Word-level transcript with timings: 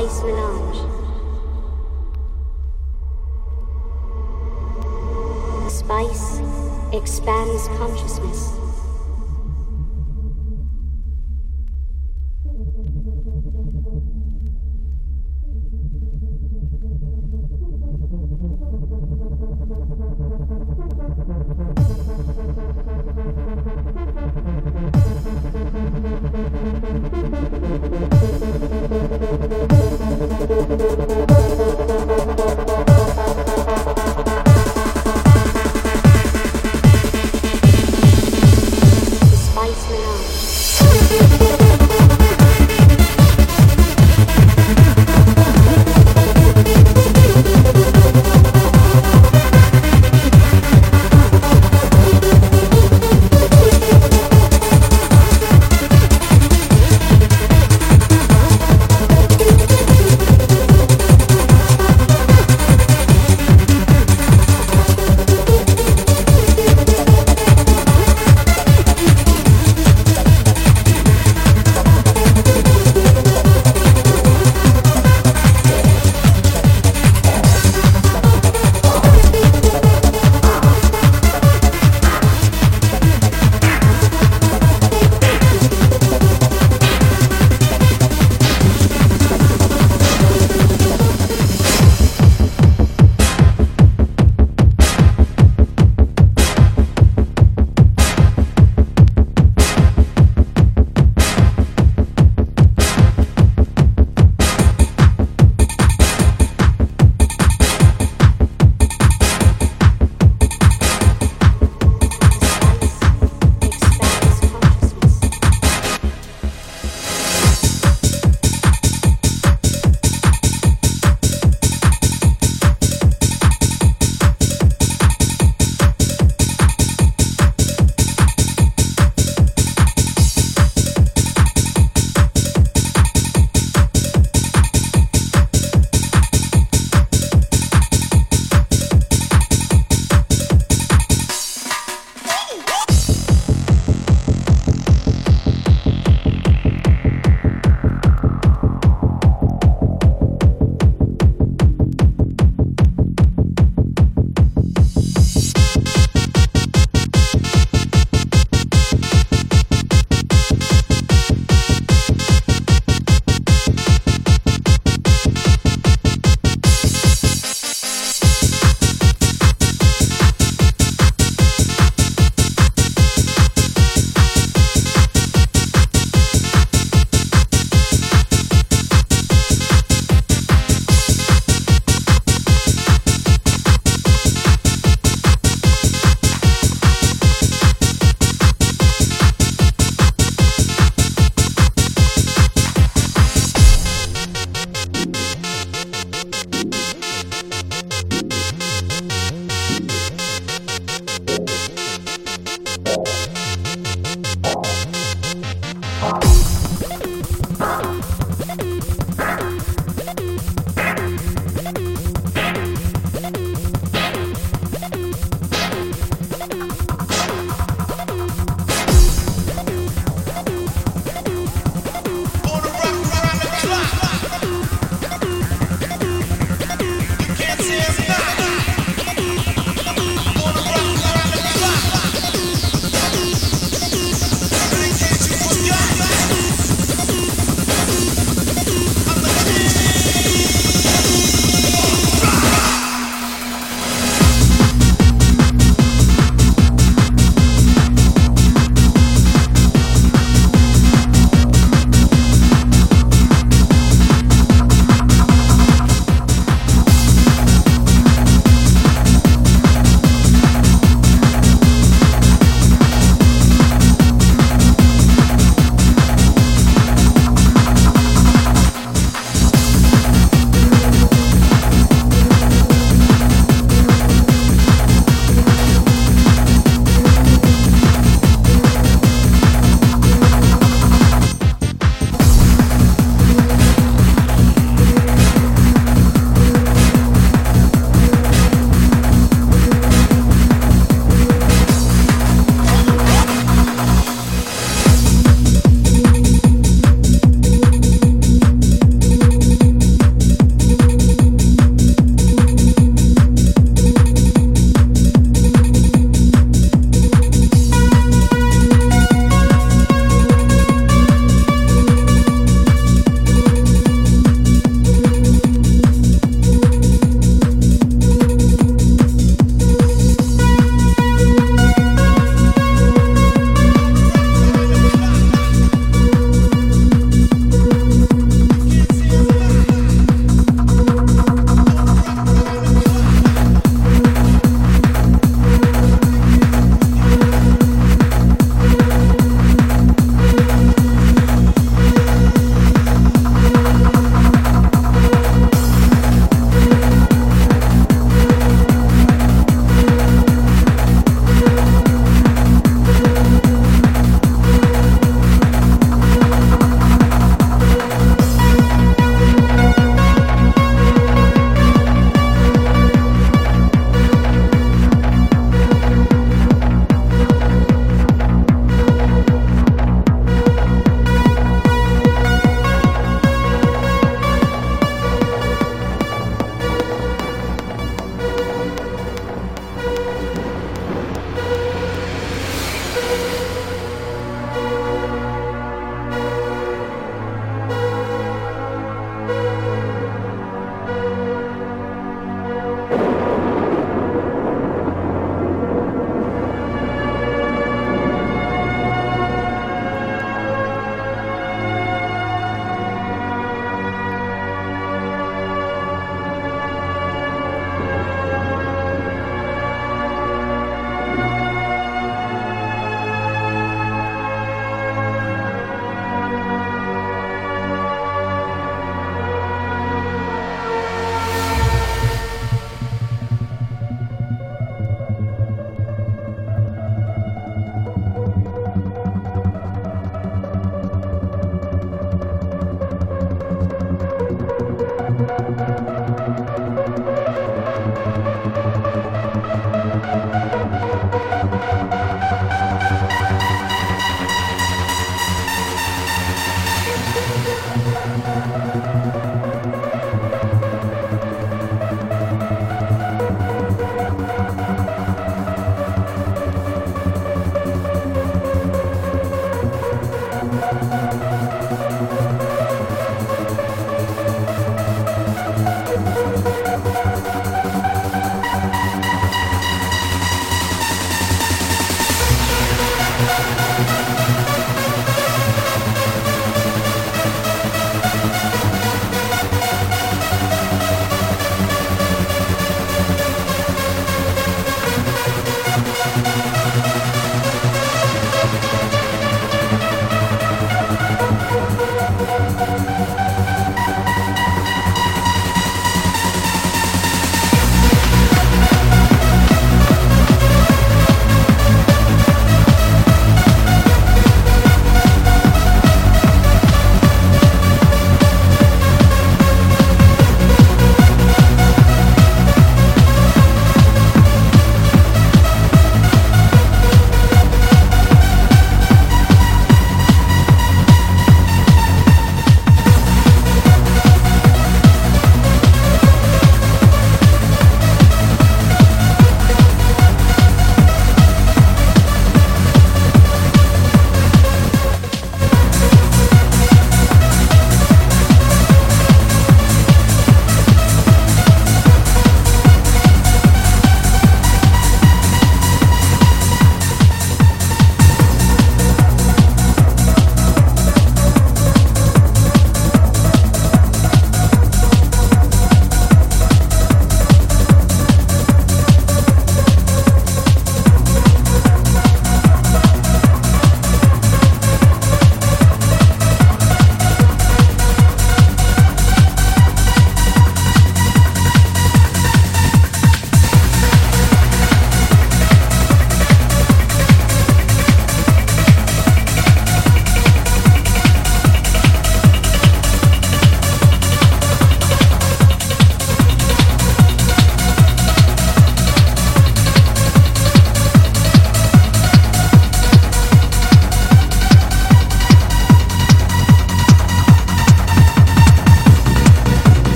Universe 0.00 0.41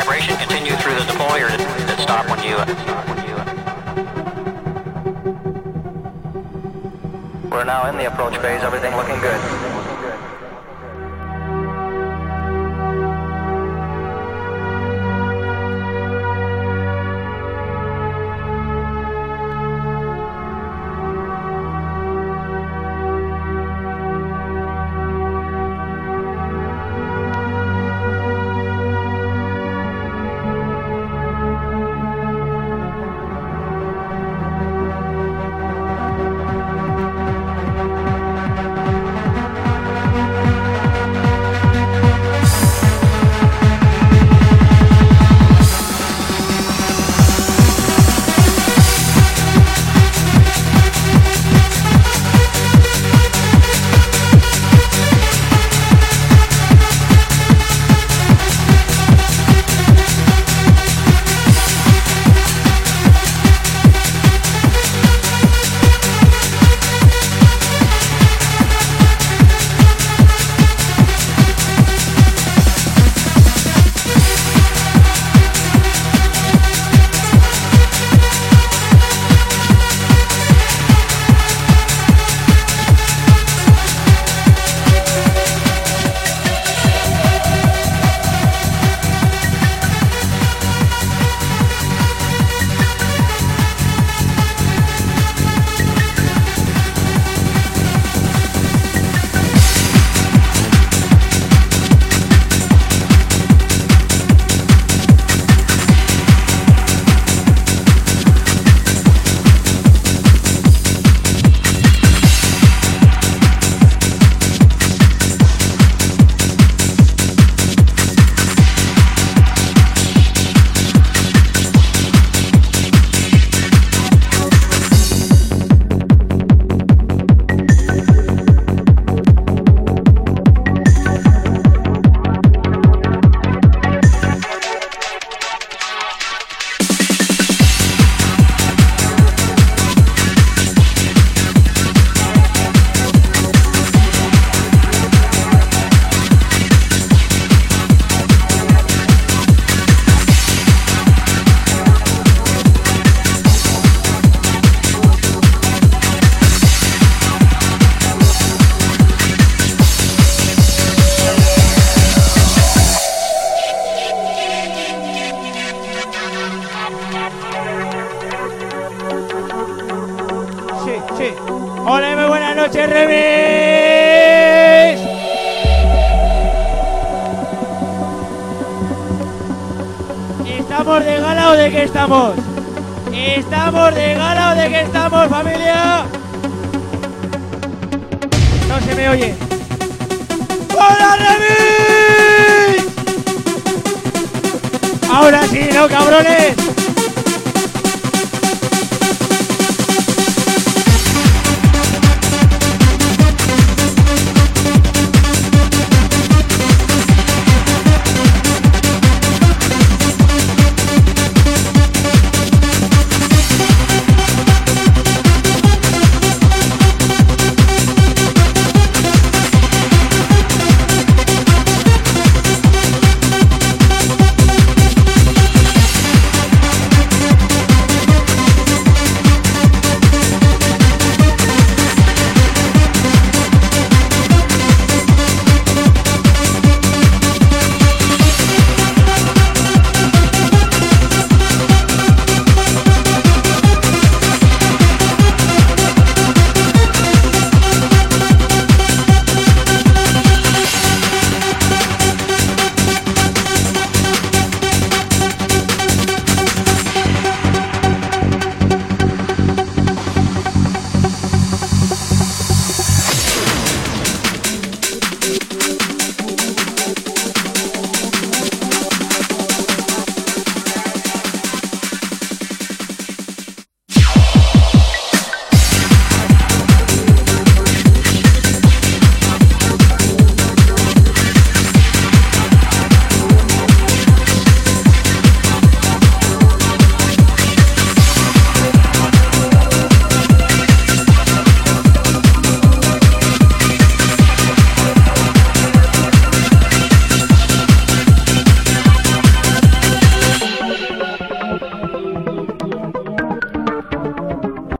vibration 0.00 0.36
continue 0.38 0.72
through 0.76 0.94
the 0.94 1.04
deploy, 1.04 1.42
or 1.42 1.50
did 1.50 1.60
it 1.60 1.98
stop 2.00 2.24
when 2.30 2.42
you? 2.42 2.56
Uh, 2.56 2.66
We're 7.50 7.64
now 7.64 7.88
in 7.90 7.96
the 7.98 8.06
approach 8.06 8.36
phase. 8.38 8.62
Everything 8.62 8.96
looking 8.96 9.20
good. 9.20 9.79